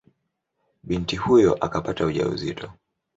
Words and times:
Binti 0.83 1.15
huyo 1.15 1.57
akapata 1.65 2.05
ujauzito. 2.05 2.71